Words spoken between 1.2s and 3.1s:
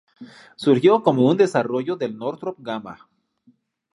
un desarrollo del Northrop Gamma.